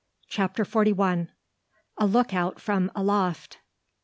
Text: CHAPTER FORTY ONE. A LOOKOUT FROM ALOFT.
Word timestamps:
CHAPTER 0.29 0.65
FORTY 0.65 0.91
ONE. 0.93 1.29
A 1.99 2.07
LOOKOUT 2.07 2.59
FROM 2.59 2.91
ALOFT. 2.95 3.59